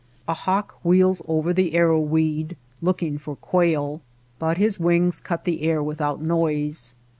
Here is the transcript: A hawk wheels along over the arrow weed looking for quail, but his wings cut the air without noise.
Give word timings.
A 0.27 0.33
hawk 0.33 0.79
wheels 0.83 1.19
along 1.21 1.37
over 1.37 1.53
the 1.53 1.75
arrow 1.75 1.99
weed 1.99 2.57
looking 2.81 3.19
for 3.19 3.35
quail, 3.35 4.01
but 4.39 4.57
his 4.57 4.79
wings 4.79 5.19
cut 5.19 5.43
the 5.45 5.61
air 5.61 5.83
without 5.83 6.19
noise. 6.19 6.95